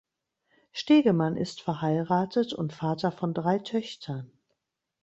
Stegemann 0.71 1.37
ist 1.37 1.61
verheiratet 1.61 2.53
und 2.55 2.73
Vater 2.73 3.11
von 3.11 3.35
drei 3.35 3.59
Töchtern. 3.59 4.31